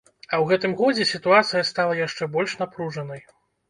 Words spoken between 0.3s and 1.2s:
А ў гэтым годзе